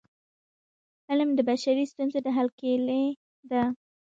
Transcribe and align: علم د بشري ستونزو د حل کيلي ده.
علم 1.09 1.29
د 1.35 1.39
بشري 1.49 1.83
ستونزو 1.91 2.19
د 2.25 2.27
حل 2.35 2.49
کيلي 2.59 3.03
ده. 3.51 3.63